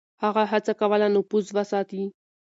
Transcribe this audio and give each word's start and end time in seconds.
هغه 0.23 0.43
هڅه 0.51 0.71
کوله 0.79 1.07
نفوذ 1.15 1.45
وساتي. 1.57 2.01